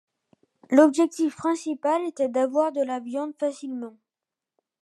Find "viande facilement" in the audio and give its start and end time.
2.99-3.93